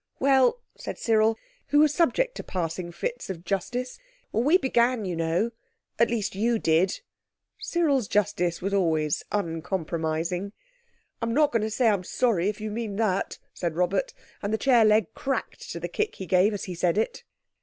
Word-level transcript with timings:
"Well," 0.19 0.59
said 0.75 0.97
Cyril, 0.97 1.37
who 1.67 1.77
was 1.77 1.93
subject 1.93 2.33
to 2.33 2.43
passing 2.43 2.91
fits 2.91 3.29
of 3.29 3.45
justice, 3.45 3.99
"we 4.31 4.57
began, 4.57 5.05
you 5.05 5.15
know. 5.15 5.51
At 5.99 6.09
least 6.09 6.33
you 6.33 6.57
did." 6.57 7.01
Cyril's 7.59 8.07
justice 8.07 8.63
was 8.63 8.73
always 8.73 9.21
uncompromising. 9.31 10.53
"I'm 11.21 11.35
not 11.35 11.51
going 11.51 11.61
to 11.61 11.69
say 11.69 11.87
I'm 11.87 12.03
sorry 12.03 12.49
if 12.49 12.59
you 12.59 12.71
mean 12.71 12.95
that," 12.95 13.37
said 13.53 13.75
Robert, 13.75 14.15
and 14.41 14.51
the 14.51 14.57
chair 14.57 14.83
leg 14.83 15.13
cracked 15.13 15.69
to 15.69 15.79
the 15.79 15.87
kick 15.87 16.15
he 16.15 16.25
gave 16.25 16.51
as 16.51 16.63
he 16.63 16.73
said 16.73 16.97
it. 16.97 17.23